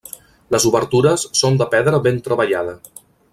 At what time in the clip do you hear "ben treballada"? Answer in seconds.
2.09-2.75